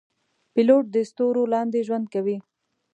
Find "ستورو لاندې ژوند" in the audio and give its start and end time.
1.09-2.05